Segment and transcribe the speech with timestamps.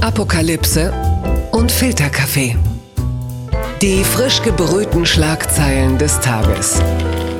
[0.00, 0.92] Apokalypse
[1.50, 2.56] und Filterkaffee.
[3.82, 6.80] Die frisch gebrühten Schlagzeilen des Tages.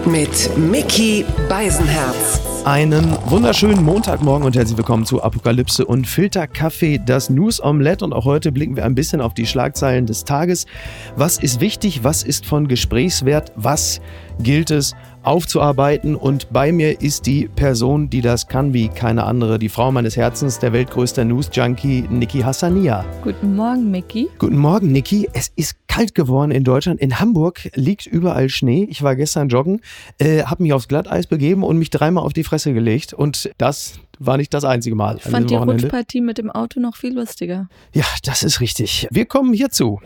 [0.05, 2.41] Mit Mickey Beisenherz.
[2.65, 8.05] Einen wunderschönen Montagmorgen und herzlich willkommen zu Apokalypse und Filterkaffee, das News Omelette.
[8.05, 10.67] Und auch heute blicken wir ein bisschen auf die Schlagzeilen des Tages.
[11.15, 12.03] Was ist wichtig?
[12.03, 13.53] Was ist von Gesprächswert?
[13.55, 14.01] Was
[14.41, 14.97] gilt es
[15.29, 16.17] aufzuarbeiten.
[16.17, 20.17] Und bei mir ist die Person, die das kann wie keine andere, die Frau meines
[20.17, 23.05] Herzens, der weltgrößte News-Junkie, Niki Hassania.
[23.23, 24.29] Guten Morgen, Mickey.
[24.39, 25.29] Guten Morgen, Niki.
[25.35, 26.99] Es ist kalt geworden in Deutschland.
[27.01, 28.87] In Hamburg liegt überall Schnee.
[28.91, 29.83] Ich war gestern joggen,
[30.19, 33.13] äh, habe mich aufs Glatteis begeben und mich dreimal auf die Fresse gelegt.
[33.13, 35.17] Und das war nicht das einzige Mal.
[35.19, 35.85] Ich fand die Wochenende.
[35.85, 37.69] Rutschpartie mit dem Auto noch viel lustiger.
[37.93, 39.07] Ja, das ist richtig.
[39.11, 40.01] Wir kommen hierzu.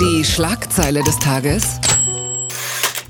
[0.00, 1.80] Die Schlagzeile des Tages.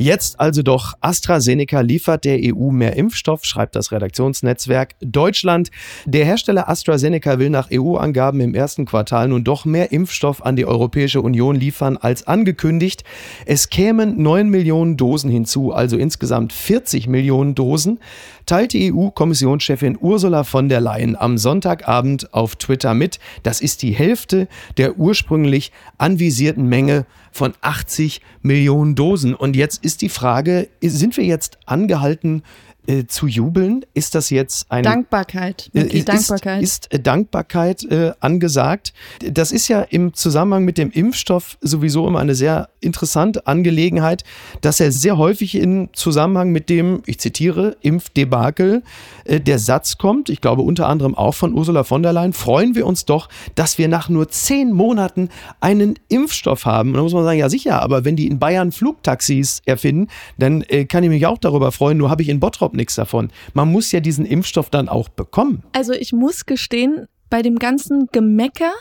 [0.01, 5.71] Jetzt also doch AstraZeneca liefert der EU mehr Impfstoff, schreibt das Redaktionsnetzwerk Deutschland.
[6.07, 10.65] Der Hersteller AstraZeneca will nach EU-Angaben im ersten Quartal nun doch mehr Impfstoff an die
[10.65, 13.05] Europäische Union liefern als angekündigt.
[13.45, 18.01] Es kämen 9 Millionen Dosen hinzu, also insgesamt 40 Millionen Dosen,
[18.47, 23.19] teilte EU-Kommissionschefin Ursula von der Leyen am Sonntagabend auf Twitter mit.
[23.43, 29.35] Das ist die Hälfte der ursprünglich anvisierten Menge von 80 Millionen Dosen.
[29.35, 32.43] Und jetzt ist die Frage, sind wir jetzt angehalten,
[32.87, 33.85] äh, zu jubeln?
[33.95, 35.71] Ist das jetzt eine Dankbarkeit?
[35.75, 36.63] Äh, ist, Dankbarkeit.
[36.63, 38.93] Ist, ist Dankbarkeit äh, angesagt?
[39.21, 44.25] Das ist ja im Zusammenhang mit dem Impfstoff sowieso immer eine sehr interessante Angelegenheit,
[44.61, 48.83] dass er sehr häufig in Zusammenhang mit dem, ich zitiere, Impfdebakel
[49.25, 52.75] äh, der Satz kommt, ich glaube unter anderem auch von Ursula von der Leyen, freuen
[52.75, 55.29] wir uns doch, dass wir nach nur zehn Monaten
[55.61, 56.91] einen Impfstoff haben.
[56.91, 60.63] Und da muss man sagen, ja sicher, aber wenn die in Bayern Flugtaxis erfinden, dann
[60.63, 63.31] äh, kann ich mich auch darüber freuen, nur habe ich in Bottrop nichts davon.
[63.55, 65.63] Man muss ja diesen Impfstoff dann auch bekommen.
[65.73, 68.73] Also ich muss gestehen, bei dem ganzen Gemecker,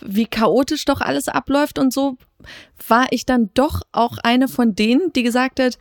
[0.00, 2.16] wie chaotisch doch alles abläuft und so,
[2.88, 5.78] war ich dann doch auch eine von denen, die gesagt hat,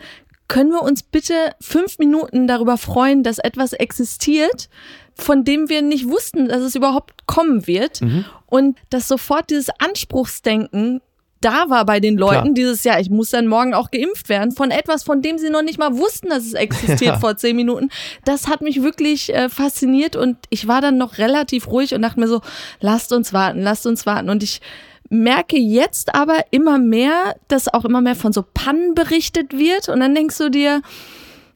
[0.50, 4.68] können wir uns bitte fünf Minuten darüber freuen, dass etwas existiert,
[5.14, 8.02] von dem wir nicht wussten, dass es überhaupt kommen wird.
[8.02, 8.26] Mhm.
[8.48, 11.02] Und dass sofort dieses Anspruchsdenken
[11.42, 12.54] da war bei den Leuten Klar.
[12.54, 15.62] dieses Jahr, ich muss dann morgen auch geimpft werden, von etwas, von dem sie noch
[15.62, 17.20] nicht mal wussten, dass es existiert ja.
[17.20, 17.90] vor zehn Minuten.
[18.26, 22.20] Das hat mich wirklich äh, fasziniert und ich war dann noch relativ ruhig und dachte
[22.20, 22.42] mir so,
[22.82, 24.30] lasst uns warten, lasst uns warten.
[24.30, 24.62] Und ich
[25.10, 30.00] merke jetzt aber immer mehr, dass auch immer mehr von so Pannen berichtet wird und
[30.02, 30.82] dann denkst du dir,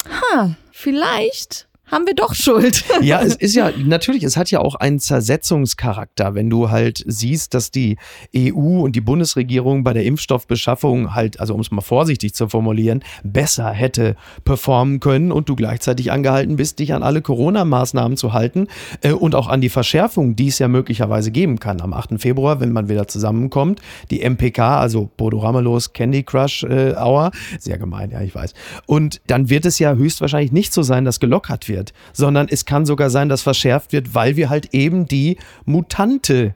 [0.09, 2.83] ha, vielleicht haben wir doch Schuld.
[3.01, 7.53] Ja, es ist ja, natürlich, es hat ja auch einen Zersetzungscharakter, wenn du halt siehst,
[7.53, 7.97] dass die
[8.35, 13.03] EU und die Bundesregierung bei der Impfstoffbeschaffung halt, also um es mal vorsichtig zu formulieren,
[13.23, 14.15] besser hätte
[14.45, 18.67] performen können und du gleichzeitig angehalten bist, dich an alle Corona-Maßnahmen zu halten
[19.01, 21.81] äh, und auch an die Verschärfung, die es ja möglicherweise geben kann.
[21.81, 22.21] Am 8.
[22.21, 27.77] Februar, wenn man wieder zusammenkommt, die MPK, also Bodo Ramelos Candy Crush äh, Hour, sehr
[27.77, 28.53] gemein, ja, ich weiß.
[28.85, 32.65] Und dann wird es ja höchstwahrscheinlich nicht so sein, dass gelockert wird wird, sondern es
[32.65, 36.55] kann sogar sein, dass verschärft wird, weil wir halt eben die Mutante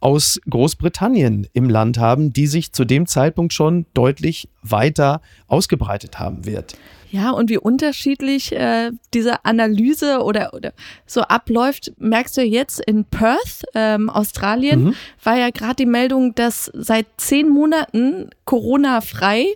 [0.00, 6.44] aus Großbritannien im Land haben, die sich zu dem Zeitpunkt schon deutlich weiter ausgebreitet haben
[6.44, 6.76] wird.
[7.10, 10.72] Ja, und wie unterschiedlich äh, diese Analyse oder, oder
[11.06, 14.94] so abläuft, merkst du jetzt in Perth, ähm, Australien, mhm.
[15.22, 19.46] war ja gerade die Meldung, dass seit zehn Monaten Corona-frei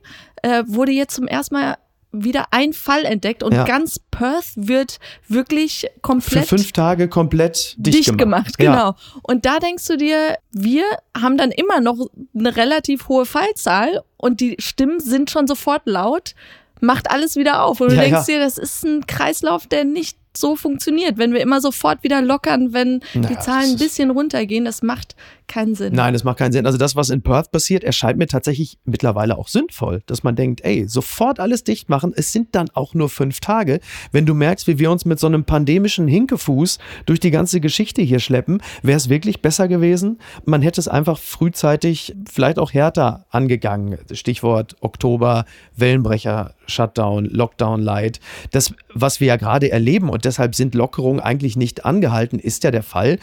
[0.42, 1.76] äh, wurde jetzt zum ersten Mal
[2.12, 3.64] wieder ein Fall entdeckt und ja.
[3.64, 4.98] ganz Perth wird
[5.28, 6.46] wirklich komplett.
[6.46, 8.56] Für fünf Tage komplett dicht, dicht gemacht.
[8.56, 8.58] gemacht.
[8.58, 8.72] Genau.
[8.72, 8.96] Ja.
[9.22, 10.84] Und da denkst du dir, wir
[11.16, 11.98] haben dann immer noch
[12.34, 16.34] eine relativ hohe Fallzahl und die Stimmen sind schon sofort laut,
[16.80, 17.80] macht alles wieder auf.
[17.80, 21.18] Und du ja, denkst dir, das ist ein Kreislauf, der nicht so funktioniert.
[21.18, 25.16] Wenn wir immer sofort wieder lockern, wenn naja, die Zahlen ein bisschen runtergehen, das macht
[25.50, 25.92] keinen Sinn.
[25.94, 26.64] Nein, das macht keinen Sinn.
[26.64, 30.62] Also das, was in Perth passiert, erscheint mir tatsächlich mittlerweile auch sinnvoll, dass man denkt,
[30.64, 32.12] ey, sofort alles dicht machen.
[32.16, 33.80] Es sind dann auch nur fünf Tage.
[34.12, 38.00] Wenn du merkst, wie wir uns mit so einem pandemischen Hinkefuß durch die ganze Geschichte
[38.02, 40.18] hier schleppen, wäre es wirklich besser gewesen.
[40.44, 43.98] Man hätte es einfach frühzeitig, vielleicht auch härter angegangen.
[44.12, 45.44] Stichwort Oktober,
[45.76, 48.20] Wellenbrecher, Shutdown, Lockdown Light.
[48.52, 52.70] Das, was wir ja gerade erleben und deshalb sind Lockerungen eigentlich nicht angehalten, ist ja
[52.70, 53.18] der Fall,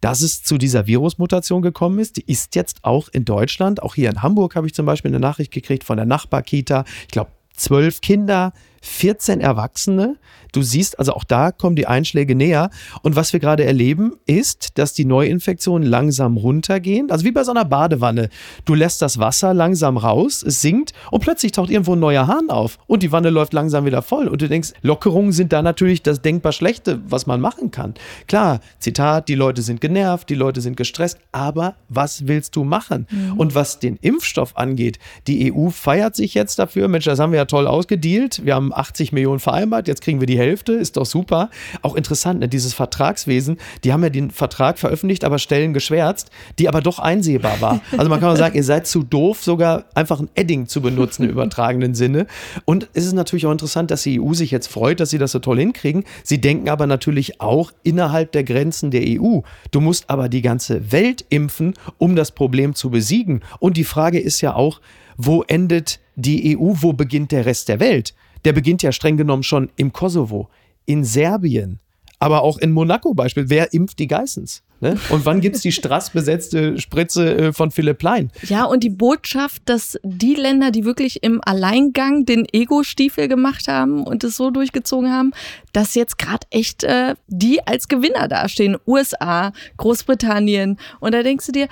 [0.00, 2.16] dass es zu dieser Virusmutation gekommen ist.
[2.16, 3.82] Die ist jetzt auch in Deutschland.
[3.82, 6.84] Auch hier in Hamburg habe ich zum Beispiel eine Nachricht gekriegt von der Nachbarkita.
[7.02, 10.16] Ich glaube, zwölf Kinder 14 Erwachsene.
[10.52, 12.70] Du siehst, also auch da kommen die Einschläge näher.
[13.02, 17.10] Und was wir gerade erleben, ist, dass die Neuinfektionen langsam runtergehen.
[17.10, 18.30] Also wie bei so einer Badewanne.
[18.64, 22.50] Du lässt das Wasser langsam raus, es sinkt und plötzlich taucht irgendwo ein neuer Hahn
[22.50, 24.28] auf und die Wanne läuft langsam wieder voll.
[24.28, 27.94] Und du denkst, Lockerungen sind da natürlich das denkbar Schlechte, was man machen kann.
[28.26, 33.06] Klar, Zitat, die Leute sind genervt, die Leute sind gestresst, aber was willst du machen?
[33.10, 33.38] Mhm.
[33.38, 36.88] Und was den Impfstoff angeht, die EU feiert sich jetzt dafür.
[36.88, 38.44] Mensch, das haben wir ja toll ausgedealt.
[38.44, 41.50] Wir haben 80 Millionen vereinbart, jetzt kriegen wir die Hälfte, ist doch super.
[41.82, 46.68] Auch interessant, ne, dieses Vertragswesen, die haben ja den Vertrag veröffentlicht, aber Stellen geschwärzt, die
[46.68, 47.80] aber doch einsehbar war.
[47.96, 51.24] Also man kann mal sagen, ihr seid zu doof, sogar einfach ein Edding zu benutzen
[51.24, 52.26] im übertragenen Sinne.
[52.64, 55.32] Und es ist natürlich auch interessant, dass die EU sich jetzt freut, dass sie das
[55.32, 56.04] so toll hinkriegen.
[56.22, 59.40] Sie denken aber natürlich auch innerhalb der Grenzen der EU.
[59.70, 63.40] Du musst aber die ganze Welt impfen, um das Problem zu besiegen.
[63.58, 64.80] Und die Frage ist ja auch,
[65.16, 68.14] wo endet die EU, wo beginnt der Rest der Welt?
[68.44, 70.48] Der beginnt ja streng genommen schon im Kosovo,
[70.86, 71.80] in Serbien,
[72.18, 73.50] aber auch in Monaco beispielsweise.
[73.50, 74.62] Wer impft die Geissens?
[74.80, 74.98] Ne?
[75.10, 78.30] Und wann gibt es die strassbesetzte Spritze äh, von Philipp Plein?
[78.42, 84.04] Ja, und die Botschaft, dass die Länder, die wirklich im Alleingang den Ego-Stiefel gemacht haben
[84.04, 85.32] und es so durchgezogen haben,
[85.72, 88.76] dass jetzt gerade echt äh, die als Gewinner dastehen.
[88.86, 90.78] USA, Großbritannien.
[91.00, 91.68] Und da denkst du dir,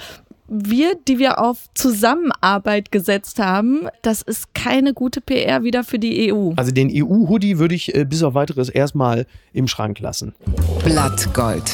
[0.48, 6.32] wir, die wir auf Zusammenarbeit gesetzt haben, das ist keine gute PR wieder für die
[6.32, 6.52] EU.
[6.56, 10.34] Also den EU-Hoodie würde ich äh, bis auf weiteres erstmal im Schrank lassen.
[10.84, 11.72] Blattgold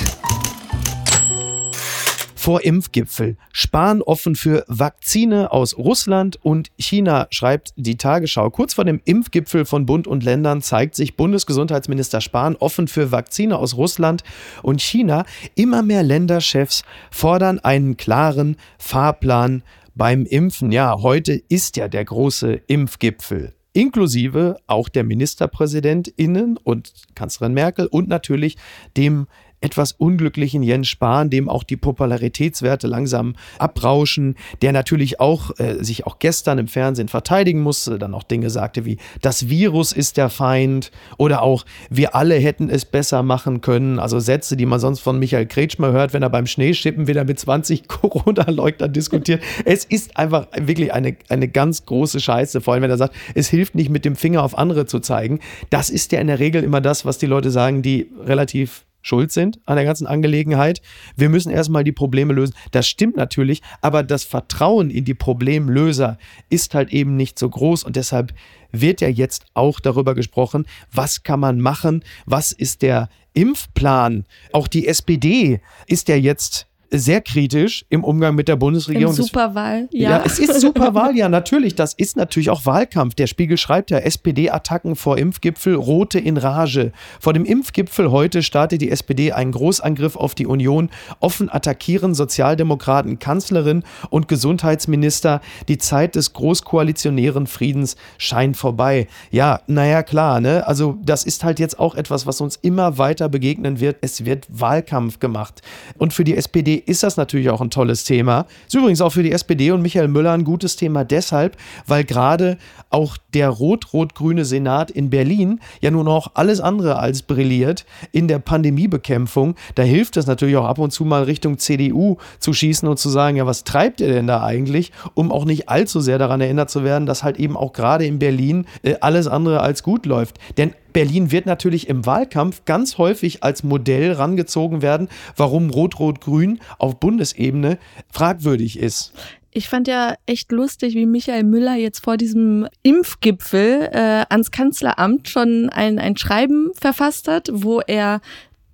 [2.44, 3.38] vor Impfgipfel.
[3.54, 8.50] Spahn offen für Vakzine aus Russland und China, schreibt die Tagesschau.
[8.50, 13.56] Kurz vor dem Impfgipfel von Bund und Ländern zeigt sich Bundesgesundheitsminister Spahn offen für Vakzine
[13.56, 14.24] aus Russland
[14.62, 15.24] und China.
[15.54, 19.62] Immer mehr Länderchefs fordern einen klaren Fahrplan
[19.94, 20.70] beim Impfen.
[20.70, 28.08] Ja, heute ist ja der große Impfgipfel inklusive auch der Ministerpräsidentinnen und Kanzlerin Merkel und
[28.08, 28.56] natürlich
[28.96, 29.26] dem
[29.64, 36.06] etwas unglücklichen Jens Spahn, dem auch die Popularitätswerte langsam abrauschen, der natürlich auch äh, sich
[36.06, 40.28] auch gestern im Fernsehen verteidigen musste, dann auch Dinge sagte wie das Virus ist der
[40.28, 45.00] Feind oder auch wir alle hätten es besser machen können, also Sätze, die man sonst
[45.00, 49.42] von Michael Kretschmer hört, wenn er beim Schneeschippen wieder mit 20 Corona-Leugnern diskutiert.
[49.64, 53.48] Es ist einfach wirklich eine, eine ganz große Scheiße, vor allem wenn er sagt, es
[53.48, 55.40] hilft nicht mit dem Finger auf andere zu zeigen.
[55.70, 59.30] Das ist ja in der Regel immer das, was die Leute sagen, die relativ schuld
[59.30, 60.82] sind an der ganzen Angelegenheit.
[61.14, 62.54] Wir müssen erstmal die Probleme lösen.
[62.72, 66.18] Das stimmt natürlich, aber das Vertrauen in die Problemlöser
[66.48, 68.34] ist halt eben nicht so groß und deshalb
[68.72, 74.24] wird ja jetzt auch darüber gesprochen, was kann man machen, was ist der Impfplan.
[74.52, 76.66] Auch die SPD ist ja jetzt
[76.98, 79.14] sehr kritisch im Umgang mit der Bundesregierung.
[79.14, 80.10] Im Superwahl, ja.
[80.10, 81.74] Ja, es ist Superwahl, ja, natürlich.
[81.74, 83.14] Das ist natürlich auch Wahlkampf.
[83.14, 86.92] Der Spiegel schreibt ja, SPD-Attacken vor Impfgipfel, Rote in Rage.
[87.20, 90.90] Vor dem Impfgipfel heute startet die SPD einen Großangriff auf die Union.
[91.20, 95.40] Offen attackieren Sozialdemokraten Kanzlerin und Gesundheitsminister.
[95.68, 99.08] Die Zeit des großkoalitionären Friedens scheint vorbei.
[99.30, 100.66] Ja, naja, klar, ne?
[100.66, 103.96] Also, das ist halt jetzt auch etwas, was uns immer weiter begegnen wird.
[104.00, 105.62] Es wird Wahlkampf gemacht.
[105.98, 108.46] Und für die SPD ist das natürlich auch ein tolles Thema.
[108.66, 112.58] Ist übrigens auch für die SPD und Michael Müller ein gutes Thema deshalb, weil gerade
[112.90, 118.38] auch der rot-rot-grüne Senat in Berlin ja nun auch alles andere als brilliert in der
[118.38, 119.56] Pandemiebekämpfung.
[119.74, 123.08] Da hilft es natürlich auch ab und zu mal Richtung CDU zu schießen und zu
[123.08, 126.70] sagen, ja, was treibt ihr denn da eigentlich, um auch nicht allzu sehr daran erinnert
[126.70, 130.38] zu werden, dass halt eben auch gerade in Berlin äh, alles andere als gut läuft.
[130.56, 136.98] Denn Berlin wird natürlich im Wahlkampf ganz häufig als Modell rangezogen werden, warum Rot-Rot-Grün auf
[136.98, 137.78] Bundesebene
[138.10, 139.12] fragwürdig ist.
[139.50, 145.28] Ich fand ja echt lustig, wie Michael Müller jetzt vor diesem Impfgipfel äh, ans Kanzleramt
[145.28, 148.20] schon ein, ein Schreiben verfasst hat, wo er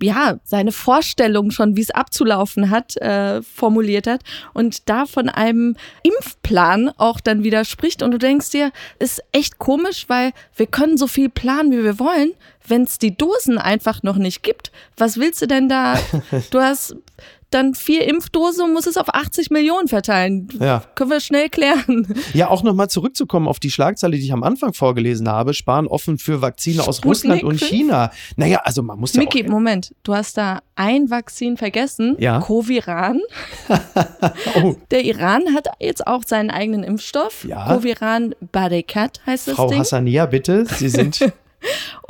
[0.03, 4.23] ja, seine Vorstellung schon, wie es abzulaufen hat, äh, formuliert hat
[4.55, 8.03] und da von einem Impfplan auch dann widerspricht.
[8.03, 11.99] Und du denkst dir, ist echt komisch, weil wir können so viel planen, wie wir
[11.99, 12.33] wollen.
[12.67, 15.99] Wenn es die Dosen einfach noch nicht gibt, was willst du denn da?
[16.51, 16.97] Du hast
[17.51, 20.49] dann vier Impfdosen und muss es auf 80 Millionen verteilen.
[20.59, 20.85] Ja.
[20.95, 22.15] Können wir schnell klären.
[22.33, 25.53] Ja, auch nochmal zurückzukommen auf die Schlagzeile, die ich am Anfang vorgelesen habe.
[25.53, 28.13] Sparen offen für Vakzine aus Sputnik Russland und China.
[28.37, 29.95] Naja, also man muss ja Mickey, Moment.
[30.03, 32.17] Du hast da ein Vakzin vergessen.
[32.19, 32.41] Ja.
[32.41, 33.21] Coviran.
[34.63, 34.77] oh.
[34.91, 37.45] Der Iran hat jetzt auch seinen eigenen Impfstoff.
[37.45, 37.67] Ja.
[37.67, 39.81] Coviran Badekat heißt das Frau Ding.
[39.81, 40.67] Hassania, bitte.
[40.67, 41.19] Sie sind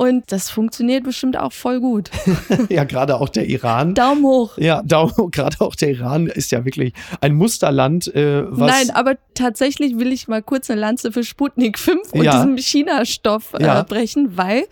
[0.01, 2.09] Und das funktioniert bestimmt auch voll gut.
[2.69, 3.93] ja, gerade auch der Iran.
[3.93, 4.57] Daumen hoch.
[4.57, 8.07] Ja, Daumen, gerade auch der Iran ist ja wirklich ein Musterland.
[8.15, 12.23] Äh, was Nein, aber tatsächlich will ich mal kurz eine Lanze für Sputnik 5 und
[12.23, 12.31] Ja.
[12.31, 13.83] diesem China-Stoff äh, Ja.
[13.83, 14.63] brechen, weil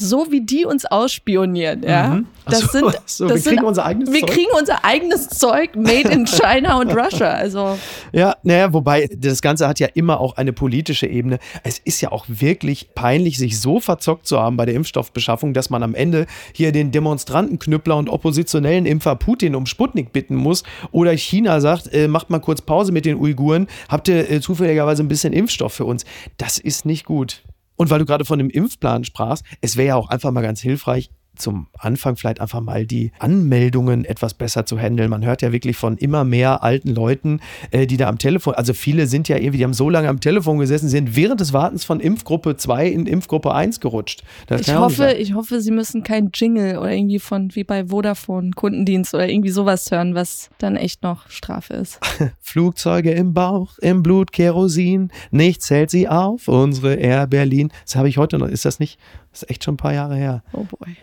[0.00, 2.26] so wie die uns ausspionieren, ja, Mhm.
[2.46, 4.30] Das so, sind, so, das wir sind, kriegen unser eigenes wir Zeug.
[4.30, 7.28] kriegen unser eigenes Zeug made in China und Russia.
[7.28, 7.78] Also
[8.12, 11.38] Ja, naja, wobei das Ganze hat ja immer auch eine politische Ebene.
[11.62, 15.70] Es ist ja auch wirklich peinlich, sich so verzockt zu haben bei der Impfstoffbeschaffung, dass
[15.70, 21.12] man am Ende hier den Demonstrantenknüppler und oppositionellen Impfer Putin um Sputnik bitten muss oder
[21.12, 25.08] China sagt, äh, macht mal kurz Pause mit den Uiguren, habt ihr äh, zufälligerweise ein
[25.08, 26.04] bisschen Impfstoff für uns.
[26.38, 27.42] Das ist nicht gut.
[27.76, 30.60] Und weil du gerade von dem Impfplan sprachst, es wäre ja auch einfach mal ganz
[30.60, 35.10] hilfreich, zum Anfang vielleicht einfach mal die Anmeldungen etwas besser zu handeln.
[35.10, 38.74] Man hört ja wirklich von immer mehr alten Leuten, äh, die da am Telefon, also
[38.74, 41.84] viele sind ja irgendwie, die haben so lange am Telefon gesessen, sind während des Wartens
[41.84, 44.22] von Impfgruppe 2 in Impfgruppe 1 gerutscht.
[44.46, 48.50] Das ich hoffe, ich hoffe, sie müssen kein Jingle oder irgendwie von wie bei Vodafone
[48.50, 51.98] Kundendienst oder irgendwie sowas hören, was dann echt noch Strafe ist.
[52.40, 57.72] Flugzeuge im Bauch, im Blut Kerosin, nichts hält sie auf, unsere Air Berlin.
[57.84, 58.98] Das habe ich heute noch, ist das nicht,
[59.32, 60.42] das ist echt schon ein paar Jahre her.
[60.52, 60.96] Oh boy.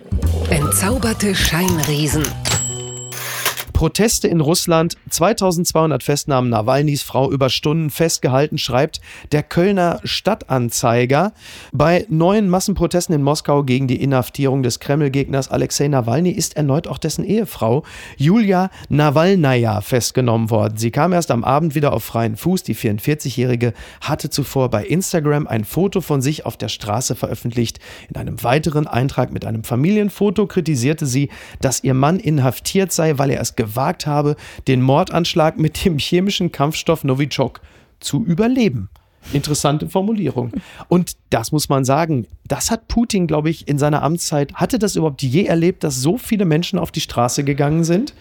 [0.50, 2.24] Entzauberte Scheinriesen.
[3.80, 9.00] Proteste in Russland, 2200 Festnahmen Nawalnys Frau über Stunden festgehalten, schreibt
[9.32, 11.32] der Kölner Stadtanzeiger.
[11.72, 16.98] Bei neuen Massenprotesten in Moskau gegen die Inhaftierung des Kreml-Gegners Alexei Nawalny ist erneut auch
[16.98, 17.84] dessen Ehefrau
[18.18, 20.76] Julia Nawalnaja festgenommen worden.
[20.76, 22.64] Sie kam erst am Abend wieder auf freien Fuß.
[22.64, 23.72] Die 44-Jährige
[24.02, 27.80] hatte zuvor bei Instagram ein Foto von sich auf der Straße veröffentlicht.
[28.10, 31.30] In einem weiteren Eintrag mit einem Familienfoto kritisierte sie,
[31.62, 34.36] dass ihr Mann inhaftiert sei, weil er es gewagt habe,
[34.68, 37.62] den Mordanschlag mit dem chemischen Kampfstoff Novichok
[38.00, 38.90] zu überleben.
[39.34, 40.52] Interessante Formulierung.
[40.88, 44.96] Und das muss man sagen, das hat Putin, glaube ich, in seiner Amtszeit, hatte das
[44.96, 48.16] überhaupt je erlebt, dass so viele Menschen auf die Straße gegangen sind?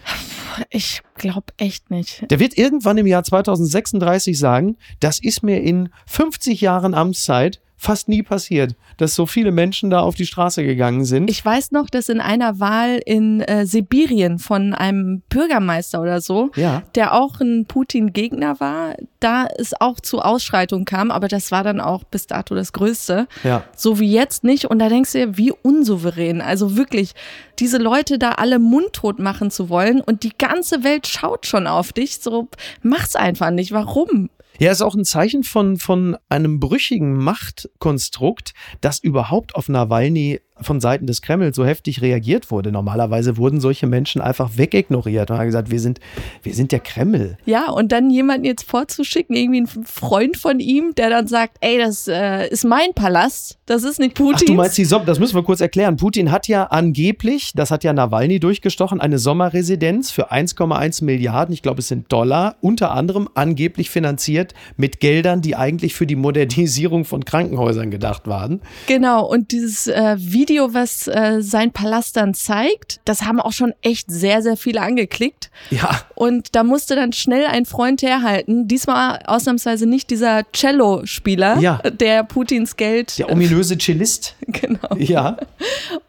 [0.69, 2.29] Ich glaube echt nicht.
[2.29, 8.09] Der wird irgendwann im Jahr 2036 sagen, das ist mir in 50 Jahren Amtszeit fast
[8.09, 11.29] nie passiert, dass so viele Menschen da auf die Straße gegangen sind.
[11.29, 16.51] Ich weiß noch, dass in einer Wahl in äh, Sibirien von einem Bürgermeister oder so,
[16.57, 16.83] Ja.
[16.95, 21.79] der auch ein Putin-Gegner war, da es auch zu Ausschreitungen kam, aber das war dann
[21.79, 23.27] auch bis dato das Größte.
[23.45, 23.63] Ja.
[23.77, 24.65] So wie jetzt nicht.
[24.65, 26.41] Und da denkst du dir, wie unsouverän.
[26.41, 27.13] Also wirklich,
[27.59, 31.93] diese Leute da alle mundtot machen zu wollen und die ganze Welt schaut schon auf
[31.93, 32.17] dich.
[32.19, 32.49] So,
[32.81, 33.71] mach's einfach nicht.
[33.71, 34.29] Warum?
[34.59, 40.79] Ja, ist auch ein Zeichen von, von einem brüchigen Machtkonstrukt, dass überhaupt auf Nawalny von
[40.79, 42.71] Seiten des Kreml so heftig reagiert wurde.
[42.71, 45.29] Normalerweise wurden solche Menschen einfach wegignoriert.
[45.29, 45.99] Man hat gesagt, wir sind,
[46.43, 47.37] wir sind der Kreml.
[47.45, 51.77] Ja, und dann jemanden jetzt vorzuschicken, irgendwie ein Freund von ihm, der dann sagt, ey,
[51.77, 54.47] das äh, ist mein Palast, das ist nicht Putin.
[54.47, 55.97] Du meinst die Sommer, das müssen wir kurz erklären.
[55.97, 61.61] Putin hat ja angeblich, das hat ja Nawalny durchgestochen, eine Sommerresidenz für 1,1 Milliarden, ich
[61.61, 67.05] glaube es sind Dollar, unter anderem angeblich finanziert mit Geldern, die eigentlich für die Modernisierung
[67.05, 68.61] von Krankenhäusern gedacht waren.
[68.87, 73.73] Genau, und dieses äh, Video, was äh, sein Palast dann zeigt, das haben auch schon
[73.81, 75.49] echt sehr, sehr viele angeklickt.
[75.69, 78.67] Ja, Und da musste dann schnell ein Freund herhalten.
[78.67, 81.77] Diesmal ausnahmsweise nicht dieser Cello-Spieler, Ja.
[81.77, 83.17] der Putins Geld.
[83.19, 84.35] der ominöse Cellist.
[84.47, 84.95] genau.
[84.97, 85.37] Ja.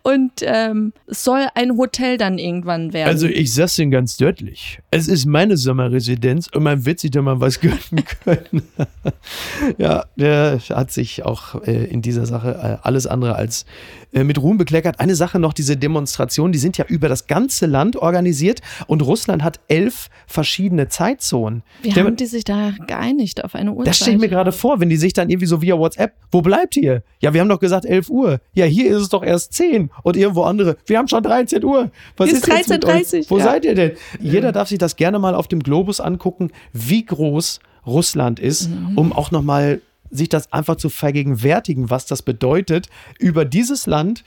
[0.03, 3.09] Und ähm, es soll ein Hotel dann irgendwann werden.
[3.09, 4.79] Also ich sag's Ihnen ganz deutlich.
[4.91, 8.63] Es ist meine Sommerresidenz und man wird sich da mal was gönnen können.
[9.79, 13.65] ja, der hat sich auch äh, in dieser Sache äh, alles andere als
[14.13, 15.01] äh, mit Ruhm bekleckert.
[15.01, 19.43] Eine Sache noch, diese Demonstrationen, die sind ja über das ganze Land organisiert und Russland
[19.43, 21.65] hat elf verschiedene Zeitzonen.
[21.83, 23.89] Wie Stell haben die sich da geeinigt auf eine Uhrzeit?
[23.89, 26.43] das stelle ich mir gerade vor, wenn die sich dann irgendwie so via WhatsApp, wo
[26.43, 27.03] bleibt ihr?
[27.19, 28.39] Ja, wir haben doch gesagt 11 Uhr.
[28.55, 31.91] Ja, hier ist es doch erst 10 und irgendwo andere, wir haben schon 13 Uhr.
[32.17, 33.31] Was Ist ist, jetzt mit 13:30, euch?
[33.33, 33.45] Wo ja.
[33.45, 33.93] seid ihr denn?
[34.21, 38.97] Jeder darf sich das gerne mal auf dem Globus angucken, wie groß Russland ist, Mhm.
[38.97, 42.89] um auch nochmal sich das einfach zu vergegenwärtigen, was das bedeutet,
[43.19, 44.25] über dieses Land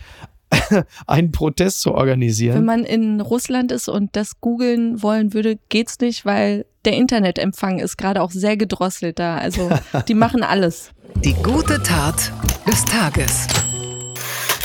[1.08, 2.66] einen Protest zu Wenn organisieren.
[2.66, 7.98] man in Russland ist und das googeln wollen würde, geht's nicht, weil der Internetempfang ist
[7.98, 9.38] gerade auch sehr gedrosselt da.
[9.38, 9.70] Also
[10.08, 10.92] die machen alles.
[11.24, 12.32] Die gute Tat
[12.68, 13.48] des Tages.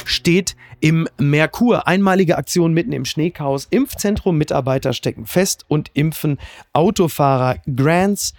[0.05, 1.87] steht im Merkur.
[1.89, 3.67] Einmalige Aktion mitten im Schneechaos.
[3.71, 6.39] Impfzentrum, Mitarbeiter stecken fest und impfen
[6.73, 7.57] Autofahrer.
[7.75, 8.35] Grants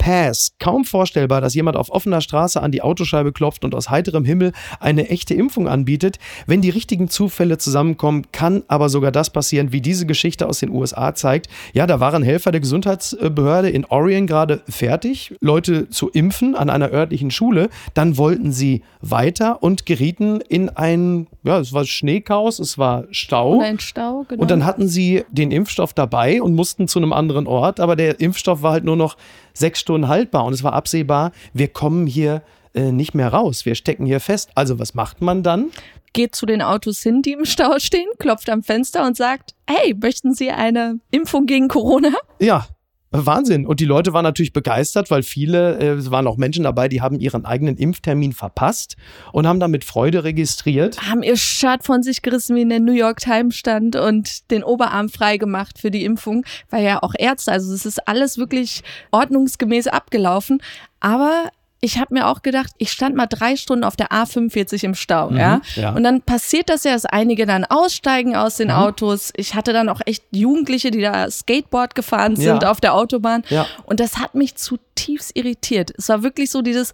[0.00, 0.52] Pass.
[0.58, 4.52] Kaum vorstellbar, dass jemand auf offener Straße an die Autoscheibe klopft und aus heiterem Himmel
[4.80, 6.18] eine echte Impfung anbietet.
[6.46, 10.70] Wenn die richtigen Zufälle zusammenkommen, kann aber sogar das passieren, wie diese Geschichte aus den
[10.70, 11.48] USA zeigt.
[11.74, 16.90] Ja, da waren Helfer der Gesundheitsbehörde in Oregon gerade fertig, Leute zu impfen an einer
[16.90, 17.68] örtlichen Schule.
[17.92, 23.56] Dann wollten sie weiter und gerieten in ein, ja, es war Schneechaos, es war Stau.
[23.56, 24.40] Und ein Stau, genau.
[24.40, 28.18] Und dann hatten sie den Impfstoff dabei und mussten zu einem anderen Ort, aber der
[28.18, 29.18] Impfstoff war halt nur noch
[29.52, 32.42] sechs Stunden haltbar und es war absehbar, wir kommen hier
[32.74, 34.50] äh, nicht mehr raus, wir stecken hier fest.
[34.54, 35.70] Also was macht man dann?
[36.12, 39.94] geht zu den Autos hin, die im Stau stehen, klopft am Fenster und sagt, hey,
[39.94, 42.10] möchten Sie eine Impfung gegen Corona?
[42.40, 42.66] Ja,
[43.12, 43.66] Wahnsinn.
[43.66, 47.00] Und die Leute waren natürlich begeistert, weil viele, äh, es waren auch Menschen dabei, die
[47.00, 48.96] haben ihren eigenen Impftermin verpasst
[49.32, 51.00] und haben dann mit Freude registriert.
[51.02, 54.62] Haben ihr Shirt von sich gerissen, wie in der New York Times stand und den
[54.62, 59.88] Oberarm freigemacht für die Impfung, weil ja auch Ärzte, also es ist alles wirklich ordnungsgemäß
[59.88, 60.62] abgelaufen.
[61.00, 61.50] Aber
[61.82, 65.30] ich habe mir auch gedacht, ich stand mal drei Stunden auf der A45 im Stau,
[65.30, 65.60] Mhm, ja?
[65.76, 65.92] ja.
[65.94, 68.74] Und dann passiert das ja, dass einige dann aussteigen aus den Mhm.
[68.74, 69.32] Autos.
[69.36, 72.70] Ich hatte dann auch echt Jugendliche, die da Skateboard gefahren sind Ja.
[72.70, 73.44] auf der Autobahn.
[73.48, 73.66] Ja.
[73.84, 75.92] Und das hat mich zutiefst irritiert.
[75.96, 76.92] Es war wirklich so dieses,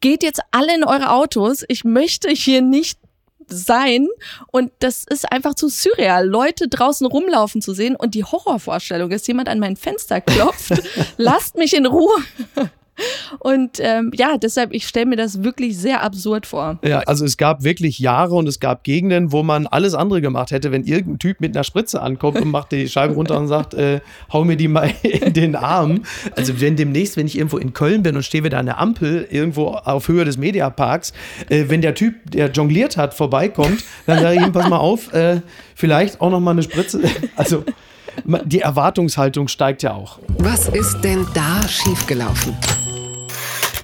[0.00, 1.64] geht jetzt alle in eure Autos.
[1.68, 2.98] Ich möchte hier nicht
[3.50, 4.08] sein
[4.48, 9.26] und das ist einfach zu surreal, Leute draußen rumlaufen zu sehen und die Horrorvorstellung ist,
[9.26, 10.74] jemand an mein Fenster klopft,
[11.16, 12.12] lasst mich in Ruhe.
[13.38, 16.78] Und ähm, ja, deshalb, ich stelle mir das wirklich sehr absurd vor.
[16.84, 20.50] Ja, also es gab wirklich Jahre und es gab Gegenden, wo man alles andere gemacht
[20.50, 23.74] hätte, wenn irgendein Typ mit einer Spritze ankommt und macht die Scheibe runter und sagt,
[23.74, 24.00] äh,
[24.32, 26.02] hau mir die mal in den Arm.
[26.36, 29.26] Also wenn demnächst, wenn ich irgendwo in Köln bin und stehe wieder an der Ampel,
[29.30, 31.12] irgendwo auf Höhe des Mediaparks,
[31.48, 35.12] äh, wenn der Typ, der jongliert hat, vorbeikommt, dann sage ich ihm, pass mal auf,
[35.12, 35.40] äh,
[35.74, 37.00] vielleicht auch noch mal eine Spritze.
[37.36, 37.64] Also
[38.44, 40.18] die Erwartungshaltung steigt ja auch.
[40.38, 42.56] Was ist denn da schiefgelaufen?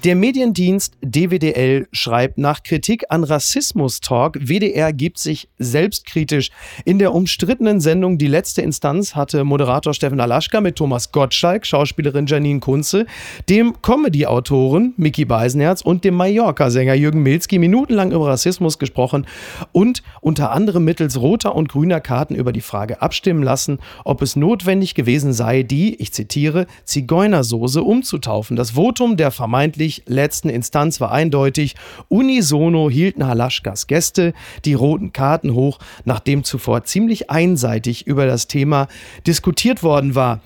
[0.05, 6.51] Der Mediendienst DWDL schreibt nach Kritik an Rassismus-Talk, WDR gibt sich selbstkritisch.
[6.85, 12.27] In der umstrittenen Sendung Die letzte Instanz hatte Moderator Steffen Alaschka mit Thomas Gottschalk, Schauspielerin
[12.27, 13.07] Janine Kunze,
[13.49, 19.25] dem Comedy-Autoren Mickey Beisenherz und dem Mallorca-Sänger Jürgen Milzki minutenlang über Rassismus gesprochen
[19.71, 24.35] und unter anderem mittels roter und grüner Karten über die Frage abstimmen lassen, ob es
[24.35, 28.55] notwendig gewesen sei, die, ich zitiere, Zigeunersoße umzutaufen.
[28.55, 31.75] Das Votum der vermeintlich letzten Instanz war eindeutig.
[32.07, 34.33] Unisono hielten Halaschkas Gäste
[34.65, 38.87] die roten Karten hoch, nachdem zuvor ziemlich einseitig über das Thema
[39.25, 40.41] diskutiert worden war.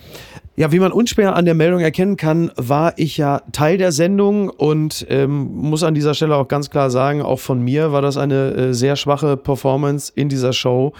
[0.59, 4.49] Ja, wie man unschwer an der Meldung erkennen kann, war ich ja Teil der Sendung
[4.49, 8.17] und ähm, muss an dieser Stelle auch ganz klar sagen, auch von mir war das
[8.17, 10.91] eine äh, sehr schwache Performance in dieser Show,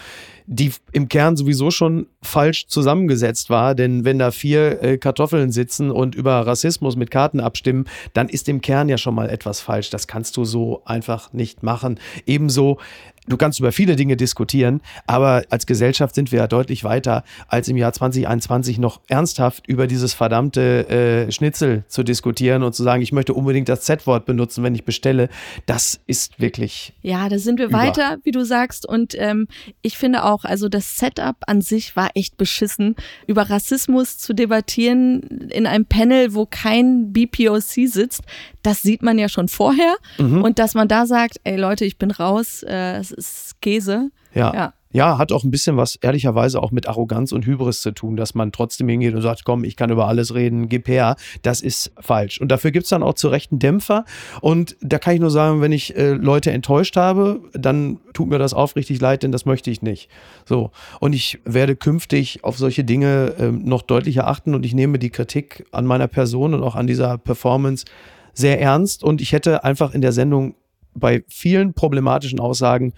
[0.52, 3.76] die im Kern sowieso schon falsch zusammengesetzt war.
[3.76, 8.50] Denn wenn da vier äh, Kartoffeln sitzen und über Rassismus mit Karten abstimmen, dann ist
[8.50, 9.92] im Kern ja schon mal etwas falsch.
[9.92, 12.00] Das kannst du so einfach nicht machen.
[12.26, 12.80] Ebenso
[13.28, 17.68] Du kannst über viele Dinge diskutieren, aber als Gesellschaft sind wir ja deutlich weiter, als
[17.68, 23.02] im Jahr 2021 noch ernsthaft über dieses verdammte äh, Schnitzel zu diskutieren und zu sagen,
[23.02, 25.30] ich möchte unbedingt das Z-Wort benutzen, wenn ich bestelle.
[25.66, 26.94] Das ist wirklich.
[27.02, 27.78] Ja, da sind wir Über.
[27.78, 28.88] weiter, wie du sagst.
[28.88, 29.48] Und ähm,
[29.82, 32.96] ich finde auch, also das Setup an sich war echt beschissen.
[33.28, 38.24] Über Rassismus zu debattieren in einem Panel, wo kein BPOC sitzt,
[38.64, 39.96] das sieht man ja schon vorher.
[40.18, 40.44] Mhm.
[40.44, 44.12] Und dass man da sagt, ey Leute, ich bin raus, äh, ist Käse.
[44.34, 44.54] Ja.
[44.54, 44.74] Ja.
[44.92, 48.34] Ja, hat auch ein bisschen was ehrlicherweise auch mit Arroganz und Hybris zu tun, dass
[48.34, 51.16] man trotzdem hingeht und sagt, komm, ich kann über alles reden, gib her.
[51.44, 52.42] Das ist falsch.
[52.42, 54.04] Und dafür gibt's dann auch zu Recht einen Dämpfer.
[54.42, 58.40] Und da kann ich nur sagen, wenn ich äh, Leute enttäuscht habe, dann tut mir
[58.40, 60.10] das aufrichtig leid, denn das möchte ich nicht.
[60.46, 60.72] So.
[61.00, 65.12] Und ich werde künftig auf solche Dinge ähm, noch deutlicher achten und ich nehme die
[65.12, 67.86] Kritik an meiner Person und auch an dieser Performance
[68.34, 69.04] sehr ernst.
[69.04, 70.56] Und ich hätte einfach in der Sendung
[70.94, 72.94] bei vielen problematischen Aussagen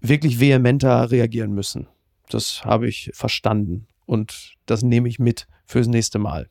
[0.00, 1.88] wirklich vehementer reagieren müssen.
[2.30, 6.48] Das habe ich verstanden und das nehme ich mit fürs nächste Mal.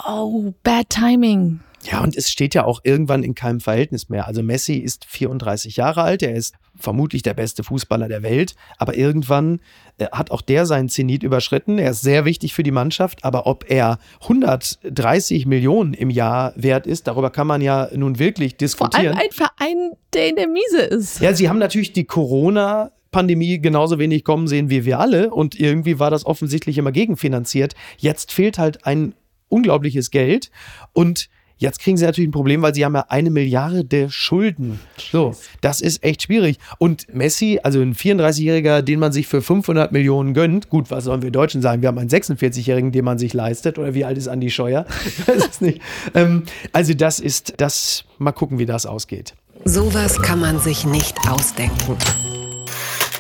[0.07, 1.61] oh, bad timing.
[1.85, 4.27] Ja, und es steht ja auch irgendwann in keinem Verhältnis mehr.
[4.27, 8.97] Also Messi ist 34 Jahre alt, er ist vermutlich der beste Fußballer der Welt, aber
[8.97, 9.61] irgendwann
[9.99, 11.79] äh, hat auch der seinen Zenit überschritten.
[11.79, 16.87] Er ist sehr wichtig für die Mannschaft, aber ob er 130 Millionen im Jahr wert
[16.87, 19.15] ist, darüber kann man ja nun wirklich diskutieren.
[19.15, 21.21] Vor allem ein Verein, der in der Miese ist.
[21.21, 25.59] Ja, sie haben natürlich die Corona Pandemie genauso wenig kommen sehen wie wir alle und
[25.59, 27.75] irgendwie war das offensichtlich immer gegenfinanziert.
[27.97, 29.15] Jetzt fehlt halt ein
[29.49, 30.51] unglaubliches Geld
[30.93, 31.29] und
[31.61, 34.79] Jetzt kriegen sie natürlich ein Problem, weil sie haben ja eine Milliarde Schulden.
[34.97, 36.59] So, das ist echt schwierig.
[36.79, 41.23] Und Messi, also ein 34-Jähriger, den man sich für 500 Millionen gönnt, gut, was sollen
[41.23, 41.83] wir Deutschen sagen?
[41.83, 43.77] Wir haben einen 46-Jährigen, den man sich leistet.
[43.77, 44.87] Oder wie alt ist Andi Scheuer?
[45.09, 45.81] Ich weiß es nicht.
[46.15, 49.35] Ähm, also das ist, das, mal gucken, wie das ausgeht.
[49.65, 51.97] Sowas kann man sich nicht ausdenken.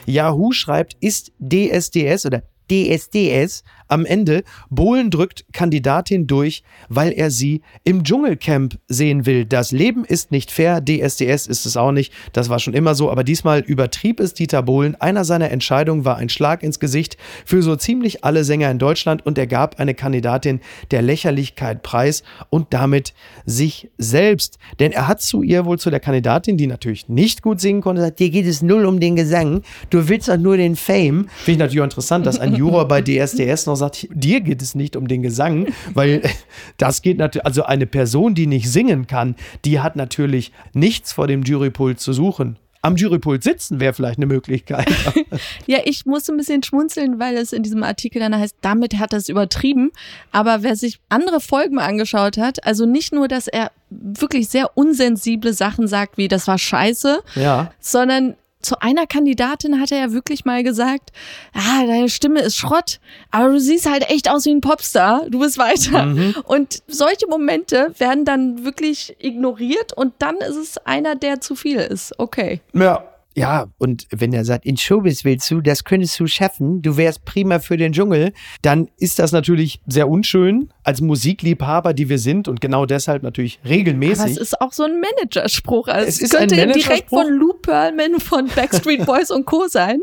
[0.07, 7.63] Yahoo schreibt, ist DSDS oder DSDS am Ende, Bohlen drückt Kandidatin durch, weil er sie
[7.85, 9.45] im Dschungelcamp sehen will.
[9.45, 12.13] Das Leben ist nicht fair, DSDS ist es auch nicht.
[12.33, 14.95] Das war schon immer so, aber diesmal übertrieb es Dieter Bohlen.
[15.01, 19.25] Einer seiner Entscheidungen war ein Schlag ins Gesicht für so ziemlich alle Sänger in Deutschland
[19.25, 23.15] und er gab eine Kandidatin der Lächerlichkeit preis und damit
[23.47, 24.59] sich selbst.
[24.79, 28.03] Denn er hat zu ihr wohl zu der Kandidatin, die natürlich nicht gut singen konnte,
[28.03, 31.29] gesagt, dir geht es null um den Gesang, du willst doch nur den Fame.
[31.37, 34.75] Finde ich natürlich auch interessant, dass ein Juror bei DSDS noch sagt, dir geht es
[34.75, 36.23] nicht um den Gesang, weil
[36.77, 41.27] das geht natürlich, also eine Person, die nicht singen kann, die hat natürlich nichts vor
[41.27, 44.89] dem Jurypult zu suchen am Jurypult sitzen wäre vielleicht eine Möglichkeit.
[45.67, 49.13] ja, ich muss ein bisschen schmunzeln, weil es in diesem Artikel dann heißt, damit hat
[49.13, 49.91] er es übertrieben.
[50.31, 55.53] Aber wer sich andere Folgen angeschaut hat, also nicht nur, dass er wirklich sehr unsensible
[55.53, 57.73] Sachen sagt, wie das war scheiße, ja.
[57.81, 61.11] sondern zu einer Kandidatin hat er ja wirklich mal gesagt,
[61.53, 65.39] ah, deine Stimme ist Schrott, aber du siehst halt echt aus wie ein Popstar, du
[65.39, 66.07] bist weiter.
[66.07, 66.35] Mhm.
[66.45, 71.79] Und solche Momente werden dann wirklich ignoriert und dann ist es einer, der zu viel
[71.79, 72.19] ist.
[72.19, 72.61] Okay.
[72.73, 73.05] Ja,
[73.39, 77.25] ja, und wenn er sagt, in Showbiz willst du, das könntest du schaffen, du wärst
[77.25, 82.49] prima für den Dschungel, dann ist das natürlich sehr unschön als Musikliebhaber, die wir sind
[82.49, 84.21] und genau deshalb natürlich regelmäßig.
[84.21, 85.87] Aber es ist auch so ein Managerspruch.
[85.87, 89.69] Also es, es könnte direkt von Lou Pearlman von Backstreet Boys und Co.
[89.69, 90.01] sein.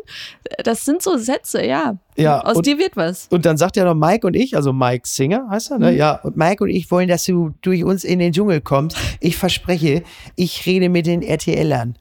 [0.63, 1.97] Das sind so Sätze, ja.
[2.17, 3.27] Ja, Aus und, dir wird was.
[3.29, 5.91] Und dann sagt ja noch Mike und ich, also Mike Singer heißt er, ne?
[5.91, 5.97] Mhm.
[5.97, 8.97] Ja, und Mike und ich wollen, dass du durch uns in den Dschungel kommst.
[9.19, 10.03] Ich verspreche,
[10.35, 11.97] ich rede mit den RTLern.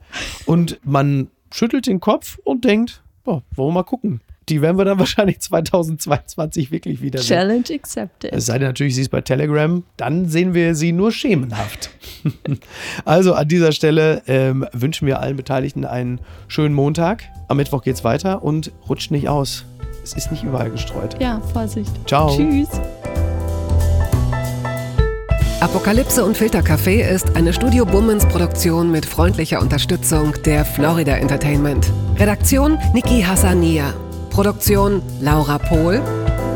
[0.46, 4.20] Und man schüttelt den Kopf und denkt, oh, wollen wir mal gucken.
[4.48, 7.36] Die werden wir dann wahrscheinlich 2022 wirklich wieder sehen.
[7.36, 8.32] Challenge accepted.
[8.32, 11.90] Es sei denn natürlich, sie ist bei Telegram, dann sehen wir sie nur schemenhaft.
[13.04, 17.24] also an dieser Stelle ähm, wünschen wir allen Beteiligten einen schönen Montag.
[17.48, 19.64] Am Mittwoch geht's weiter und rutscht nicht aus.
[20.04, 21.16] Es ist nicht überall gestreut.
[21.18, 21.90] Ja, Vorsicht.
[22.06, 22.28] Ciao.
[22.36, 22.68] Tschüss.
[25.60, 31.90] Apokalypse und Filtercafé ist eine Studio Bummens Produktion mit freundlicher Unterstützung der Florida Entertainment.
[32.18, 33.94] Redaktion Niki Hassania.
[34.28, 36.02] Produktion Laura Pohl.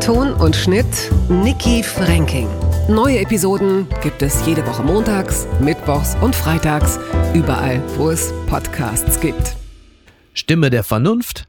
[0.04, 2.48] Ton und Schnitt Niki Franking.
[2.86, 6.98] Neue Episoden gibt es jede Woche montags, mittwochs und freitags,
[7.32, 9.56] überall, wo es Podcasts gibt.
[10.34, 11.48] Stimme der Vernunft